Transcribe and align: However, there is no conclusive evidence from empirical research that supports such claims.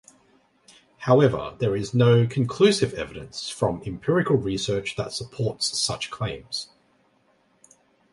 However, 1.05 1.55
there 1.59 1.75
is 1.75 1.93
no 1.93 2.25
conclusive 2.25 2.95
evidence 2.95 3.49
from 3.51 3.83
empirical 3.85 4.35
research 4.35 4.95
that 4.95 5.13
supports 5.13 5.77
such 5.77 6.09
claims. 6.09 6.69